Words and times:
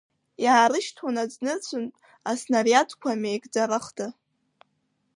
Иаарышьҭуан 0.43 1.15
аӡнырцәынтә 1.23 1.97
аснариадқәа 2.31 3.19
меигӡарахда. 3.21 4.07